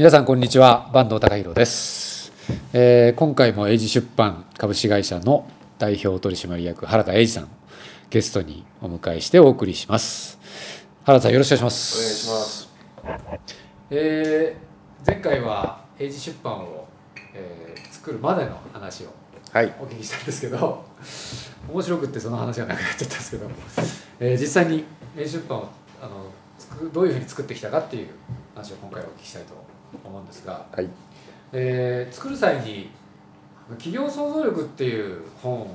[0.00, 2.32] 皆さんこんにちは坂東隆弘です、
[2.72, 5.46] えー今回も英字出版株式会社の
[5.78, 7.48] 代表取締役原田英二さんを
[8.08, 10.40] ゲストにお迎えしてお送りします
[11.04, 12.70] 原田さんよろしくお願いします
[13.02, 13.48] お願いします。
[13.90, 16.88] えー前回は英字出版を、
[17.34, 19.08] えー作るまでの話を
[19.52, 19.66] はい。
[19.78, 20.82] お聞きしたんですけど
[21.70, 23.50] 面白くってその話がなくなっちゃったんですけど、
[24.18, 25.68] えー実際に英字出版を
[26.00, 26.24] あの
[26.92, 28.08] どういうふうに作ってきたかっていう
[28.54, 29.54] 話を今回お聞きしたいと
[30.04, 30.88] 思うんですが、はい。
[31.52, 32.90] えー作る際に
[33.78, 35.66] 「企業創造力」っていう本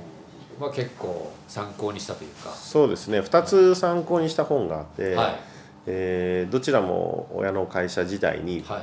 [0.58, 3.20] は結構参考にしたというか、そうですね。
[3.20, 5.36] 二つ参考にした本があって、はい。
[5.86, 8.82] えーどちらも親の会社時代にはい。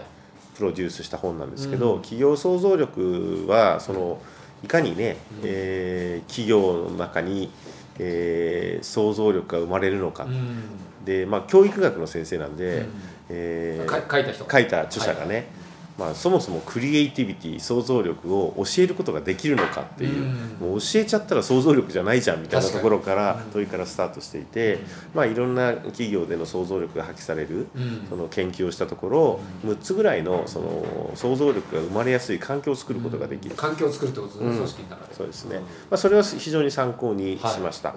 [0.55, 2.01] プロデュースした本なんですけど、うん。
[2.01, 4.19] 企業創造力はその
[4.63, 5.41] いかにね、うん。
[5.45, 7.49] えー企業の中に、
[7.97, 10.63] えー想像力が生まれるのか、うん
[11.03, 12.87] で、まあ教育学の先生なんで、うん。
[13.29, 15.45] えーか書いた人書いた著者がね、はい
[15.97, 20.23] まあ、そもそもクリエイティビティ想像力を教えることができるのかっていう、
[20.61, 20.69] うん。
[20.69, 24.79] もう教えちゃったら想像力じゃないじゃんみたいなところから問いからスタートしていて、
[25.13, 28.07] まあ、いろんな企業での想像力が発揮されるうん。
[28.09, 37.93] その研究をしたところ6つぐらいのその想像力が生まれやすい環境を作ることができる、環境を作るってことですね、うん組織の中でそうですね、んまあ、それは非常に参考にしました。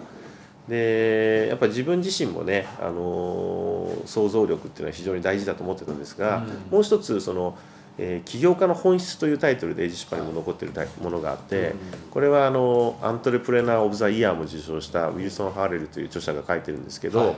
[0.69, 6.73] でやっぱり自分自身もね、あのー想像力っていうのは非常に大事だと思ってたんですが、うん。
[6.73, 7.57] もう一つその、
[7.99, 11.77] えー起業家の本質」というタイトルで英字出版にも残っているものがあって、うん。
[12.11, 17.37] これはあのアントレプレナー・オブ・ザ・イヤーも受賞したウィルソン・ハーレルという著者が書いてるんですけど、はい。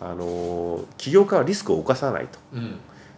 [0.00, 2.38] あのー起業家はリスクを冒さないと。
[2.52, 2.72] うん。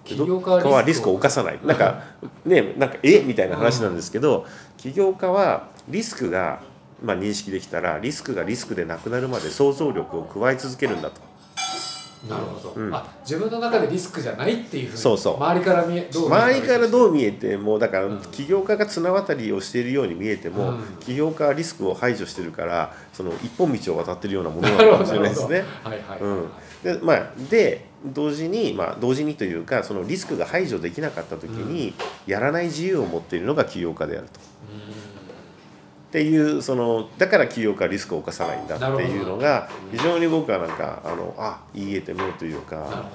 [0.04, 1.58] で起業家どはリスクを冒さない。
[1.64, 2.02] なんか
[2.46, 3.20] ねなんかえ？
[3.22, 4.46] みたいな話なんですけど、
[4.76, 6.60] 起業家はリスクが、
[7.02, 11.28] まあ、認識できたらリスクがリスクでなくなるまで想像力を加え続けるんだと。
[12.28, 12.94] なるほど、うん。
[12.94, 15.36] あ自分の中でリスクじゃないっていうふうにそうそう。
[15.36, 18.20] 周りから見えどう見え周りからどうう見えてもだからうん。
[18.32, 20.82] 起業家が綱渡りをしているように見えても、うん。
[21.00, 25.64] 起業家はリスクを排除してるからその一本道を渡ってるようなものなのかもしれないですね。
[25.84, 26.48] はいはい、うん。
[26.82, 31.94] でまあ、で同時に、まあ、同時にというかそのリスクが排除できなかった時に、
[32.26, 34.40] やらない自由を持っているのが起業家であると。
[36.08, 43.06] っていうそのだから起業家はリスクを冒さないんだっていうのが非常に僕はなんかあのあ言えてみようというか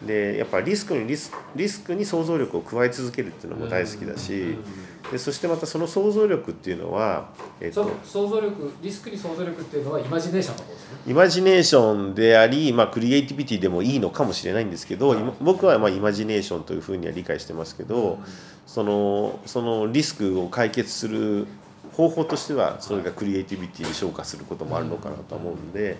[0.00, 4.64] ほでやっぱリスクにリスリスクに想像力を加え続けるっていうのども大好きだしうん
[5.10, 10.98] でそしてまたその想像力っていうのは、えっそと、想像力リスクに想像力っていうのはイマジネーションの方ですね。
[11.08, 18.20] イマジネーションであり、まあ、クリエイティビティでもいいのかもしれないんですけど、今僕はまあイマジネーションというふうには理解してますけど、
[18.66, 21.48] そのそのリスクを解決する
[21.92, 25.96] 方法としてはそれがクリエイティビティに昇華することもあるのかなと思うんで、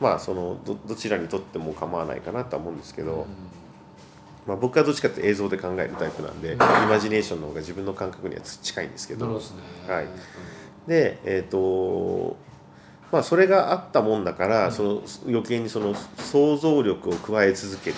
[0.00, 3.26] まあそのどどちらにとっても構わないかなとは思うんですけど、
[4.46, 9.26] まあ、僕はどっちかって映像で考えるタイプなんで、イマジネーションの方が自分の感覚には近いんですけど。
[9.26, 9.40] は
[10.02, 10.06] い。
[10.86, 12.36] でえっ、と
[13.12, 14.72] まあそれがあったもんだから、うん。
[14.72, 17.96] その余計にその想像力を加え続ける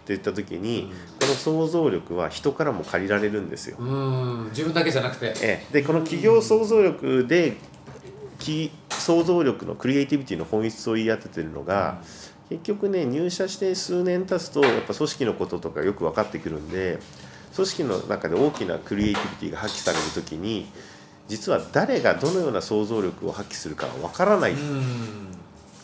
[0.00, 0.90] ってはい言った時に、
[1.20, 3.76] この想像力は人からも借りられるんですよ。
[3.78, 4.44] うん。
[4.50, 5.34] 自分だけじゃなくて。
[5.42, 5.72] ええ。
[5.72, 7.56] でこの企業想像力で
[8.38, 12.02] き想像力のクリエイティビティの本質を言い当ててるのが、
[12.50, 16.98] 結局ね入社して数年経つとやっぱ組織のこととかよく分かってくるんで
[17.54, 20.66] 組織の中で大きなクリエイティビティが発揮される時に
[21.28, 24.54] 実は誰がどのような想像力を発揮するか分からない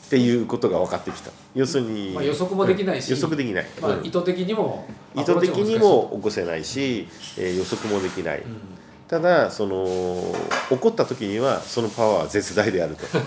[0.06, 1.30] っうんていうことが分かってきた。
[1.54, 4.06] 要するに、まあ予測もできないし予測できない、まあ、うん。
[4.06, 8.60] 意図的にも意図的にも起こせないし、えー予測もできない、うん。
[9.08, 9.84] ただその
[10.68, 13.04] 起こった時にはそのパワーは絶大であると。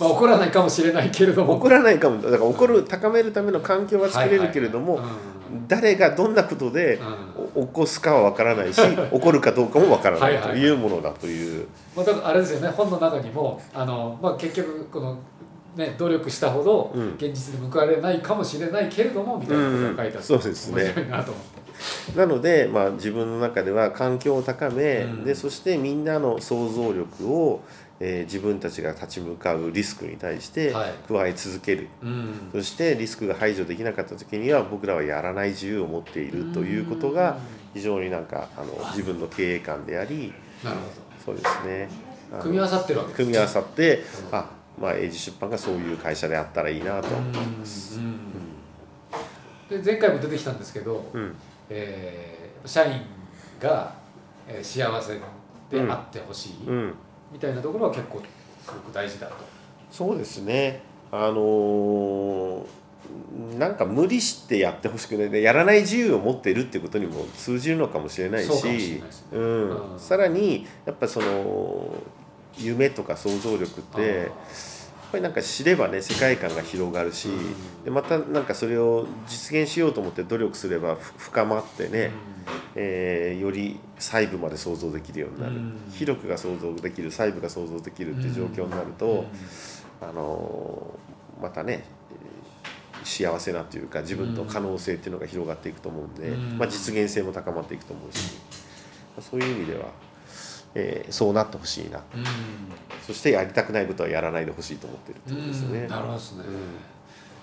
[0.00, 1.56] まあ起こらないかもしれないけれども。
[1.56, 2.22] 起こらないかも。
[2.22, 5.00] だから起こる高めるための環境は作れるけれども、
[5.68, 7.06] 誰がどんなことでうん。
[7.33, 11.66] お起こすかは分からないし 起こるかどうかも分からないというものだという。
[11.96, 15.18] まあ、だからあれですよね本の中にもあの、まあ、結局この、
[15.76, 17.14] ね、努力したほどうん。
[17.14, 20.82] 現実に報われないかもしれないけれどもみたいなことが書いてあって、そうですね。
[20.82, 21.64] 面白いなと思って。
[22.16, 25.24] なので、まあ、自分の中では環境を高め、うん。
[25.24, 27.60] でそしてみんなの想像力を、
[28.06, 30.92] えー自分たちが立ち向かうリスクに対してはい。
[31.08, 32.50] 加え続ける、うん。
[32.52, 37.38] そしてリスクが排除できなかった時には僕らはやらない自由を持っているということが
[37.72, 40.76] 非常になんかあの自分の経営観でありなる
[41.24, 41.88] そうですね。
[42.40, 44.02] 組み合わさってるわけです組み合わさって
[44.32, 47.98] あまあ英字出版がそういう会社であったらいいなと思います。
[47.98, 48.18] うん。
[49.70, 51.34] で前回も出てきたんですけど、うん。
[51.70, 53.02] えー社員
[53.60, 53.94] が、
[54.48, 55.14] えー幸せ
[55.70, 56.94] であってほしい、うん、
[57.34, 58.22] みたいなところは結構
[58.64, 59.34] すごく大事だと。
[59.90, 60.80] そうですね。
[61.10, 62.64] あのー
[63.58, 69.02] なんか無理してやってほしくないやらない自由を持っているっていうことにも通じるのかもしれないし
[69.98, 71.92] さらにやっぱその
[72.56, 74.30] 夢とか想像力って
[75.14, 77.84] ぱりなんか知ればね世界観が広がるし、うん。
[77.84, 82.10] でまたなんかそれを実現しようと思って努力すればふ深まってね、
[82.74, 85.74] えーより細部まで想像できるようになる、うん。
[85.92, 90.08] 広くが想像できる細部が想像できるっていう状況になると、うん。
[90.08, 96.58] あのーまたねえー幸せなというか自分の可能性っていうのが広がっていくと思うんで、うん。
[96.58, 99.90] まあ、実現性も高まっていくと思うし、まあそういう意味では、
[100.74, 101.98] えーそうなってほしいな。
[102.14, 102.24] うん。
[103.06, 105.80] そしてやりたくないことはやらないでほしいと思ってるってことですね。
[105.80, 105.88] うん。
[105.88, 106.54] なるほどですね、うん。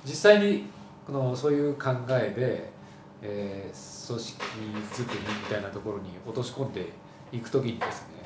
[0.06, 0.66] 実際に
[1.06, 2.70] このそういう考えで、
[3.22, 4.38] えー組織
[4.92, 6.90] 作りみたいなところに落とし込んで
[7.32, 8.24] いくときにですね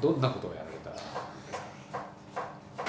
[0.00, 0.90] どどんなことをやられた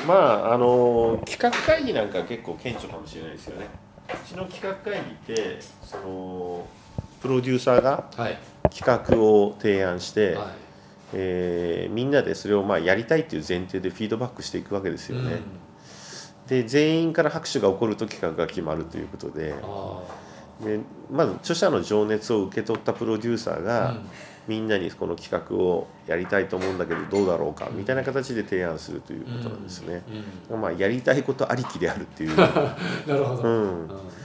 [0.05, 3.67] まああの企画会議なんか結構顕著かもしれないですよね。
[4.07, 6.65] うちの企画会議ってその
[7.21, 8.39] プロデューサーがはい。
[8.69, 10.68] 企画を提案して、はい
[11.13, 15.33] えーみんなでそれをまあやりたいっていう前提でフィードバックしていくわけですよね。
[15.33, 15.41] うん。
[16.47, 19.55] で全員から拍手が起こると企画が決まるということで。
[19.61, 20.01] あ
[20.63, 20.79] で
[21.09, 24.09] まず著者の情熱を受け取ったプロデューサーあが、うん。
[24.47, 30.01] みんなにこの企画をやりたいと思うんだけどどうだろうかみたいな形で提案するということなんですね。
[30.49, 30.61] うん。
[30.61, 33.43] まあ、やりたいことありきであるっていう、 なるほど、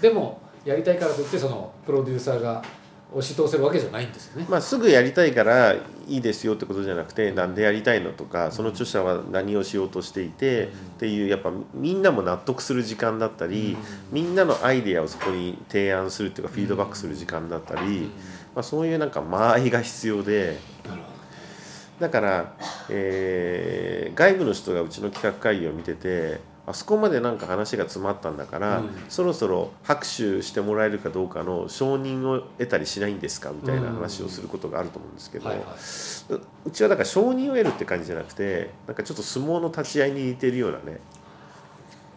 [0.00, 2.64] でもやりたいからといってそのプロデューサーが
[3.14, 4.46] 押し通せるわけじゃないんですよね。
[4.48, 5.78] まあ、すぐやりたいからい
[6.08, 10.68] いですよってことじゃなくてなんでやりたいのとかその著者は何をしようとしていてっ
[10.98, 13.76] ていうやっぱみんなも納得する時間だったり
[14.10, 17.88] みんなのアイデアをそこに提案するっていうかフィードバックする時間だったうん。
[17.88, 18.10] り、
[18.54, 20.58] まあ、そういうなんか間合いが必要で。
[22.00, 22.56] だから、
[22.90, 28.90] えー外部の人がうちの企画会議を見ててあそこまでなんか話が詰まったんだから、うん。
[29.08, 41.00] そろそろ拍手してもらえるかどうかの承認を得たりしないんですかみたいな話をすることがあると思うんですけど、ううちはだから承認を得るって感じじゃなくてなんかちょっと相撲の立ち合いに似てるようなね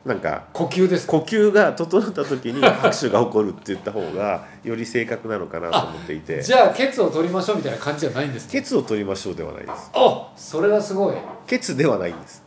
[0.07, 6.41] なんか呼吸ですか呼吸が整った時に 拍手が起こるって言った方がより正確なのかなと思っていて。
[6.41, 8.51] じゃあケツを取りましょうみたいな感じじゃないんですね。
[8.53, 9.91] ケツを取りましょうではないです。
[9.93, 11.15] あそれはすごい。
[11.45, 12.41] ケツではないんです、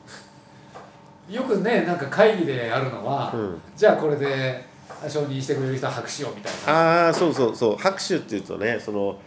[1.31, 4.65] よくねなんか会議であるのは、うん、じゃあこれで
[5.09, 7.07] 承認してくれる人は拍手をみたいな。
[7.07, 7.77] ああそうそうそう。
[7.77, 9.19] 拍手っていうとねその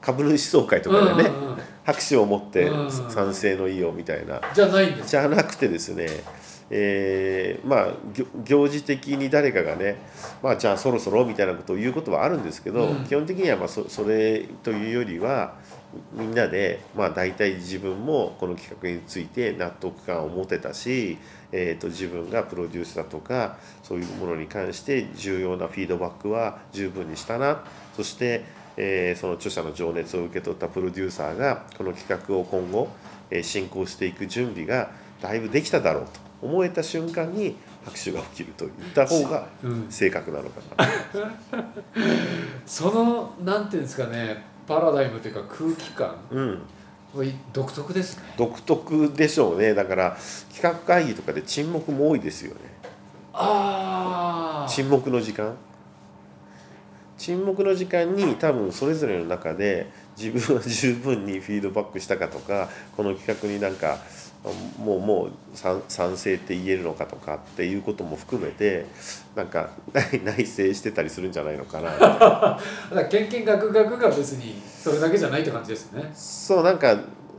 [0.00, 4.40] 株主総会とかでね、うんうんうん拍手を持ってうん賛成の意をみたいな。
[4.54, 5.10] じゃないんです。
[5.10, 6.06] じゃなくてですね、
[6.70, 9.96] えーまあ行行事的に誰かがね、
[10.44, 13.04] まあ、じゃあそろそろみたいなことを言うことはあるんですけど、うん。
[13.04, 15.54] 基本的にはまあそそれというよりは
[16.12, 21.18] みんなで、まあ、大体自分もこの企画について納得感を持てたし、
[21.52, 27.62] えー、と自分がプロデュースだとかそういうものに関して重要なフィードバックは十分にしたな。
[27.96, 28.44] そして、
[28.76, 32.88] えーその著者の情熱を受け取ったプロデューサーがこの企画を今後、
[33.30, 34.90] えー進行していく準備が
[35.20, 40.88] だいぶできただろうと思えた瞬間に拍手が起きるといった方がうん、正確なのかな。
[42.66, 46.48] そのなんていうんですかねパラダイムというか空気感うん。
[46.50, 46.56] は
[47.52, 48.22] 独特ですね。
[48.38, 49.74] 独特でしょうね。
[49.74, 50.16] だから
[50.52, 52.60] 企画会議とかで沈黙も多いですよね。
[53.34, 55.54] ああ沈黙の時間。
[57.18, 63.98] 沈黙の時間に多分それぞれの中で自分は十分にフィードバックしたかとかこの企画になんか
[64.78, 68.86] もうもう賛賛成って言えるのかとかっていうことも含めて
[69.36, 71.90] なんか内内省してたりするんじゃないのかな。
[71.98, 72.58] だか
[72.90, 76.10] らけんけんがくがくが別にそれだけじゃないって感じですね。
[76.14, 76.98] そうなんか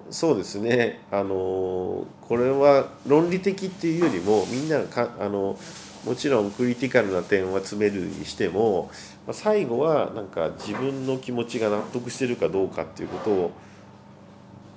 [0.10, 1.01] そうですね。
[1.12, 5.58] あのこれは論理的っていうよりもみんながかあの
[6.06, 8.89] もちろんクリティカルな点は詰めるにしても
[9.25, 13.51] まあ最後はなんか自分の気持ちが納得してるかどうかっていうことを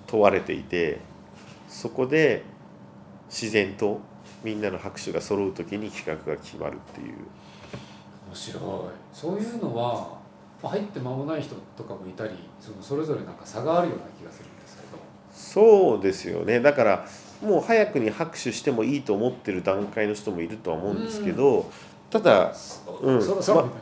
[0.06, 1.00] 問われていて
[1.68, 2.44] そこで
[3.28, 4.00] 自然と
[4.44, 7.16] みんなの拍手が揃う時に企画が決まるっていう。
[8.28, 8.62] 面白い。
[9.12, 10.18] そういうのは
[10.62, 14.98] まあ入って間もない人とかもいたりそのそれぞれなんか差があるような気がするんですけど。
[15.32, 16.60] そうですよね。
[16.60, 17.06] だから
[17.42, 21.70] もう早くに拍手してもいいと思ってる段階の人もいるとは思うんですけど、
[22.10, 22.54] ただ、
[23.02, 23.22] うん。
[23.22, 23.72] そろそろま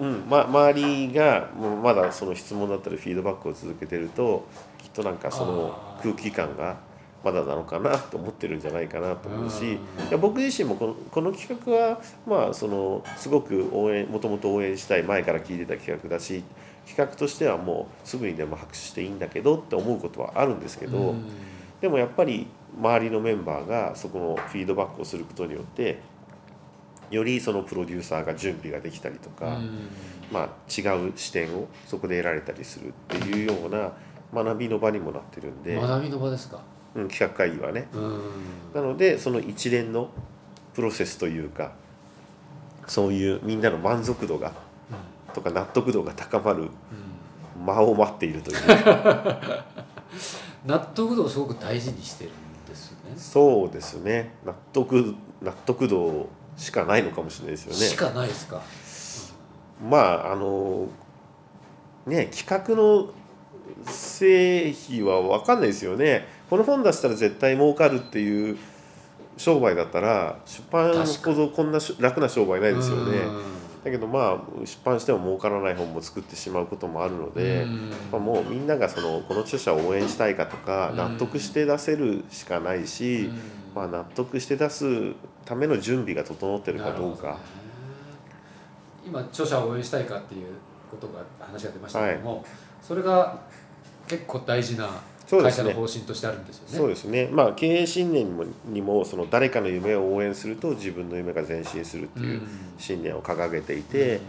[0.00, 0.24] うん。
[0.28, 4.46] ま、周りがもうまだその質問だったりフィードバックを続けてると
[4.78, 6.76] きっとなんかその空気感が
[7.24, 10.08] まだなのかなと思ってるんじゃないかなと思うし、うん。
[10.08, 16.44] いや僕自身もこのこの企画はまあそのすごく応援もともと応援したい前から聞いてた企画だし
[16.86, 21.24] 企画としてはもうすぐにでも拍手していいんだけどって思うことはあるんですけど、うん。
[21.80, 22.46] でもやっぱり
[22.78, 25.98] 周りのメンバーがそこのフィードバックをすることによって
[27.10, 29.58] よりそのプロデューサーが準備ができたりとか、
[30.30, 33.92] まあ、違う視点をそこで得られたりするっていうような
[34.34, 36.60] 学びの場にもなってるんで、学びの場ですか。
[36.94, 37.88] うん、企画会議はね。
[37.92, 38.20] うん。
[38.74, 40.10] なのでその一連の
[40.74, 41.72] プロセスというか
[42.86, 44.52] そういうみんなの満足度が
[45.32, 46.68] とか納得度が高まる
[47.58, 48.58] 間を待っているという。
[50.64, 52.32] 納得度をすごく大事にしてるん
[52.66, 52.96] ですね。
[53.16, 54.34] そうですね。
[54.44, 57.78] 納得納得度しかないのかもしれないですよね。
[57.78, 58.62] しかないですか。
[59.88, 60.88] まああの
[62.06, 63.10] ね企画の
[63.84, 66.26] 成否は分かんないですよね。
[66.48, 68.56] この本出したら絶対儲かるっていう
[69.36, 73.18] 商売だったら出版ほどこんなし楽な商売ないですよね。
[73.84, 77.90] だけどまあ出版しても儲からない本も作ってしまうこともあるので、うん。
[77.90, 80.96] やっぱもうみんながそのこの著者を応援したいかとかうん。
[80.96, 83.30] 納得して出せるしかないし、
[83.76, 85.12] まあ、納得して出す
[85.44, 87.32] ための準備が整ってるかどうか。
[87.32, 87.36] ね。
[89.06, 90.46] 今著者を応援したいかっていう
[90.90, 92.42] ことが話が出ましたけども、
[92.80, 93.38] それが
[94.08, 94.88] 結構大事な
[95.28, 96.78] 会社の方針としてあるんですよね。
[96.78, 102.42] そうですね、まあ、経営信念にもにもその誰かの夢を応援すると自分の夢が前進するっていう
[102.78, 104.22] 信念を掲げていて、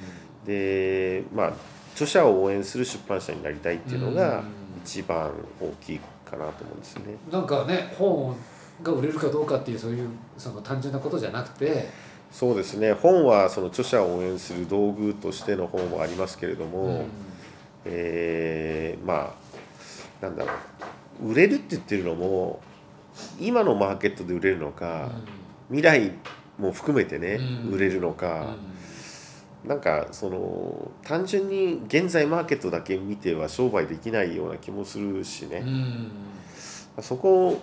[0.45, 1.53] でまあ
[1.93, 4.43] 著者を応援する出版社になりたいっていうのが
[4.83, 7.15] 一番大きいかなと思うんですよね。
[7.31, 8.35] なんかね本
[8.83, 11.89] が売れるかどうかっていうそういうその単純なことじゃなくて、
[12.31, 12.93] そうですね。
[12.93, 17.05] 本はその著者を応援する道具としての本もありますけれども、うん。
[17.85, 19.33] えーま
[20.21, 20.51] あなんだろ
[21.23, 21.31] う。
[21.31, 22.59] 売れるって言ってるのも
[23.39, 25.09] 今のマーケットで売れるのか、
[25.69, 26.11] 未来
[26.59, 27.71] も含めてね、うん。
[27.71, 28.55] 売れるのか、
[29.65, 35.67] なんかその単純に現在マーケットだけ見ては商売できないような気もするしね、うん。
[35.67, 36.11] うん
[36.99, 37.59] そこ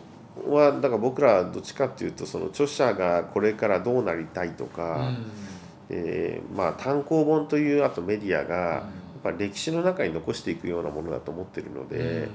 [0.49, 5.12] はだから僕らどっちかっていうとその著者がこれからどうなりたいとか、
[5.88, 12.29] えーまあ、単行本というあとメディアがやっぱ歴史の中に残していくようなものだと思ってるので、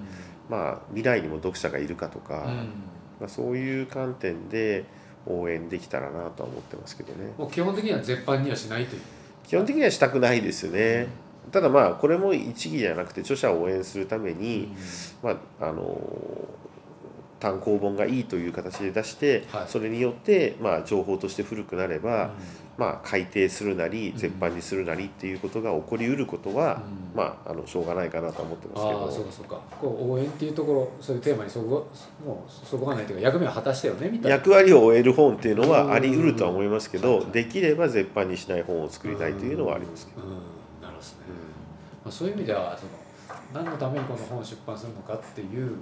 [0.49, 2.51] まあ、未来にも読者がいるかとか、うん。
[2.51, 2.69] うん
[3.19, 4.85] まあ、そういう観点で
[5.25, 7.33] 応援できたらなとは思ってますけどね。
[7.37, 9.01] もう基本的には絶版にはしないという。
[9.45, 11.07] 基本的にはしたくないですよね。
[11.51, 14.69] ただまあこれも一義じゃなくて著者を応援するために、
[15.21, 15.99] まああの
[17.39, 19.65] 単行本がいいという形で出して、はい。
[19.67, 22.31] それによって、まあ、情報として古くなれば、
[22.77, 26.81] まあ、改訂するなり絶版にするなりっていうことが起こりうることは、
[27.13, 27.17] うん。
[27.17, 29.61] まあ、あのしょうがないかなと思ってますけああそうどかそうか。
[29.81, 31.87] こう応援っていうところそういうテーマにそこ
[32.25, 34.37] もうそこがないというか役目を果たしたよねみたいな。
[34.37, 40.21] 役割を終える本っていうのはありうるとは思いますけどできれば絶版にしない本を作りたいというのはありますけど。
[40.21, 40.29] うん。
[40.31, 40.41] なる
[40.81, 40.99] ほどね、
[42.03, 42.91] まあ、そういう意味ではその
[43.53, 45.77] 何のためにこの本を出版するのかっていう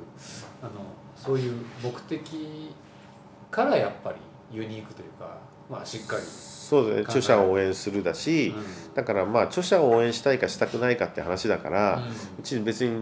[0.61, 0.71] あの
[1.15, 2.71] そういう目的
[3.51, 4.17] からやっぱり
[4.51, 5.37] ユニークというか、
[5.69, 7.01] まあ、しっかり、そうですね。
[7.03, 8.93] 著者を応援するだし、うん。
[8.93, 12.03] だからまあ著者を応援したいかしたくないかって話だから、
[12.39, 13.01] うち別に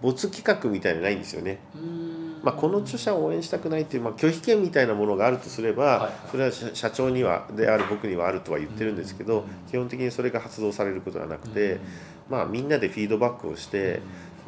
[0.00, 1.60] 没企画みたいなのないんですよね。
[1.74, 2.01] うん
[2.42, 11.80] まあ、この著者を応援したくないっていう、まあ、拒否権みたいなものがあるとすれば、それは社社長にはである僕にはあるとは言ってるんですけど、うん基本的にそれが発動されることはなくて、うん
[12.28, 14.00] まあ、みんなでフィードバックをして、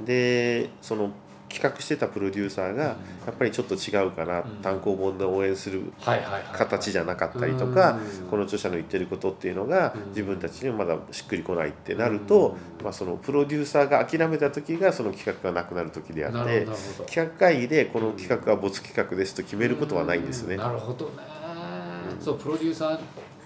[0.04, 1.10] でその
[1.54, 2.96] 企画してたプロデューサーがや
[3.30, 4.56] っぱりちょっと違うかな、うん。
[4.60, 5.92] 単行本で応援する
[6.52, 8.28] 形じゃなかったりとか、うん。
[8.28, 10.08] この著者の言ってることっていうのがうん。
[10.08, 12.84] 自分たちにはまだしっくりこないってなると、うん。
[12.84, 16.66] まあ、そのプロデューサーが諦めた時がその企画がなくなる時であって
[17.06, 20.56] 企画会議でこの企画は没企画ですと決めることはないんですね。
[20.56, 20.58] う。
[20.58, 21.12] なるほどね、
[22.20, 22.98] そうプロデューサー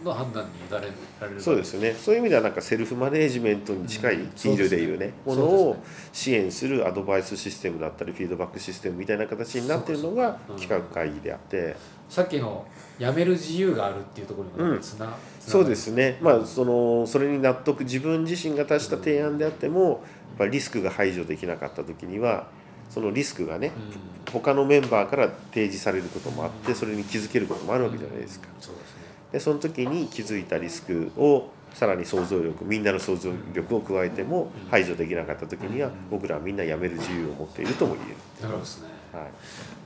[0.05, 0.88] の判断に委ね
[1.21, 1.40] られる。
[1.40, 1.93] そうですね。
[1.93, 4.26] そういう意味ではなんかセルフマネージメントに近いうん。
[4.26, 5.76] フィールでいうね、ものを
[6.12, 11.76] 支援するアドバイスシステムだったりフィードバックシステムみたいな形になっているのが企画会議であって、
[12.09, 12.67] さっきの
[12.99, 16.19] やめる自由があるっていうところにもつな、つなそうですね。
[16.21, 19.99] まあそのそれに納得自分自身が出した提案であってもやっ
[20.38, 22.47] ぱりリスクが排除できなかった時には
[22.90, 24.33] そのリスクがねうん。
[24.33, 28.49] 他のメンバーから提示されることもあってそれに気づけることもあるわけじゃないですか。
[28.61, 38.16] そうですねでその時に気づいたリスクをさらに想像力みんなの想像力を加えても排除できなかった時には僕らはみんな辞める自由を持っているとも言える。
[38.42, 38.88] なるほどですね。
[39.12, 39.26] は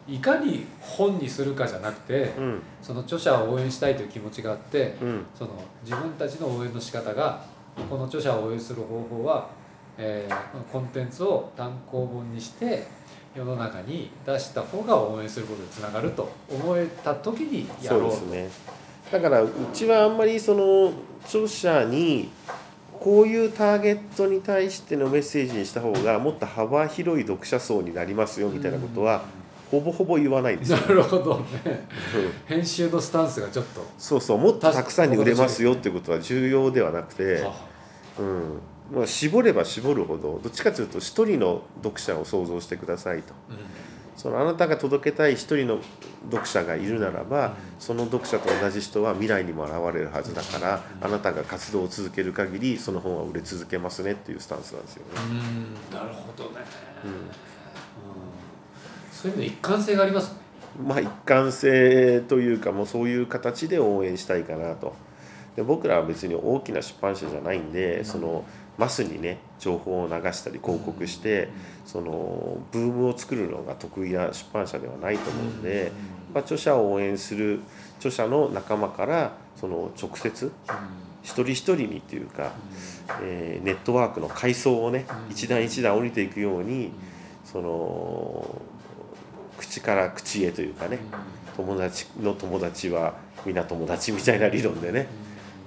[0.09, 0.15] い。
[0.15, 2.63] いかに本にするかじゃなくて、うん。
[2.81, 5.27] その著者を応援したいという気持ちがあって、うん。
[5.35, 5.51] その
[5.85, 7.45] 自分たちの応援の仕方が
[7.89, 9.49] この著者を応援する方法は、
[9.99, 12.87] えーコンテンツを単行本にして
[13.35, 18.73] 世の中に出した方が応援することにつながると思えた時にやそうろうとですね
[19.13, 20.93] だからうちはあんまりその
[21.25, 22.31] 著者に
[22.99, 29.25] こういうターゲットに対してのメッセージにした方がもっと幅広い読者層になりますよみたいなことは
[29.71, 30.79] ほぼほぼ言わないですよ。
[30.79, 31.45] なるほどね。
[32.47, 32.57] うん。
[32.57, 33.87] 編集のスタンスがちょっと。
[33.99, 37.55] そうそうもっとたくさんに売れますよっていうことは重要ではなくて、は
[38.19, 38.61] うん。
[38.95, 43.35] まあ、絞れば絞るほどどっちかというと一人の読者を想像してくださいと。
[43.51, 43.57] うん
[44.17, 45.79] そのあなたが届けたい一人の
[46.31, 55.21] 読者がいるならばその読者と同じ人は未来にも現れるはずだからあなたが活動を続ける限りその本は売れ続けますねっていうスタンスなんですよね。
[55.91, 56.65] うんなるほどね、
[57.05, 57.11] うん。
[57.11, 57.19] うん。
[59.11, 60.43] そういうの一貫性がありますね。
[60.87, 64.95] まあ一貫性というかもうそういう形で応援したいかなと。
[65.57, 68.45] で僕らは別に大きな出版社じゃないんでその
[68.83, 71.49] マスにね情報を流したり広告して
[71.87, 75.93] そのブームを作るのが得意な出版社ではないと思うんで、
[76.35, 77.61] まあ、著者を応援する
[77.99, 80.51] 著者の仲間からその直接
[81.23, 82.51] 一人一人にっていうか、
[83.23, 86.91] えーネットワークの階層をね一段一段降りていくように
[87.45, 88.61] その
[89.59, 90.99] 口から口へというかね
[91.57, 93.15] 友達の友達は
[93.47, 95.07] 皆友達みたいな理論でね、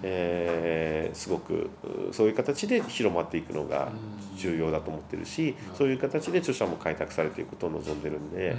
[0.07, 1.69] えーすごく
[2.09, 3.91] うそういう形で広まっていくのが
[4.35, 8.55] 重要だと思ってるしそういう形で著者も開拓されていくことを望んでるんで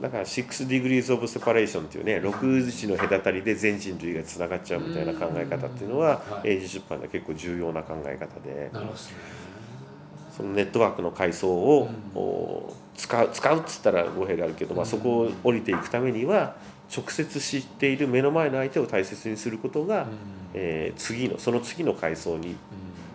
[0.00, 6.50] だから「6 degrees of separation」っていうね6時の隔たりで全人類がつながっちゃうみたいな考え方っていうのははい。
[6.50, 8.70] 英字出版では結構重要な考え方で。
[8.72, 9.20] ね。
[10.36, 12.20] そのネットワークの階層をうん。
[12.20, 16.56] お使う使うっつったら語弊があるけど、まあ、そこを降りていくためには
[16.94, 20.06] 直接知っている目の前の相手を大切にすることが、
[20.52, 22.56] えー次のその次の階層に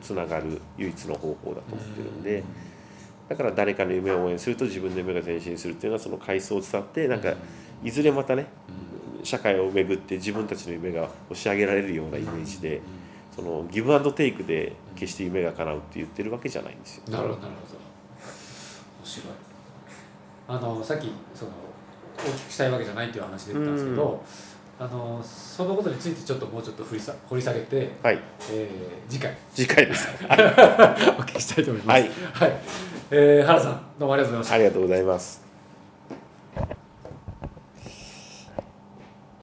[0.01, 2.43] つながる唯一の方法だと思ってるんで
[3.29, 7.33] だから誰かの夢を応援すると自分の夢が前進するっていうのはその階層を伝ってなんか
[7.83, 8.47] いずれまたね
[9.23, 12.81] 社会を巡って自分たちの夢が押し上げられるようなイメージで
[13.35, 17.03] そのギブアンドテイクで決して夢が叶うって言ってるわけじゃないんですよ。
[17.09, 17.77] なるほどなるほど。
[17.77, 19.33] 面白い。
[20.47, 21.55] あのさっきその大
[22.17, 24.23] きくしたいわけじゃないっていう話で言ったんですけど、
[24.79, 28.19] あのそのことについてちょっともうちょっと掘りさ掘り下げて、はい
[28.51, 30.07] えー次回次回です。
[30.21, 30.25] お
[31.21, 31.99] 聞きしたいと思います。
[31.99, 32.01] はい
[32.33, 32.59] はい
[33.11, 34.57] えー原さんどうもありがとうございましたあ。
[34.57, 35.46] りがとうございます。